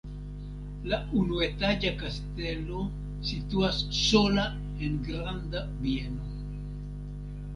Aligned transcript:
La 0.91 0.97
unuetaĝa 1.23 1.89
kastelo 1.99 2.79
situas 3.31 3.81
sola 3.99 4.45
en 4.87 4.97
granda 5.09 5.63
bieno. 5.83 6.33